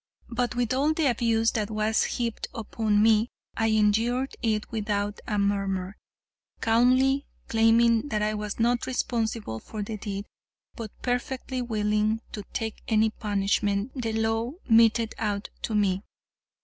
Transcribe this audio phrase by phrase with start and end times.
[0.29, 5.37] But with all the abuse that was heaped upon me, I endured it without a
[5.37, 5.95] murmur,
[6.59, 10.25] calmly claiming that I was not responsible for the deed,
[10.75, 16.01] but perfectly willing to take any punishment the law meted out to me.